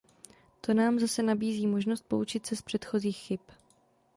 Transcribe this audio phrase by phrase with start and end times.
[0.61, 3.39] To nám zase nabízí možnost poučit se z předchozích chyb.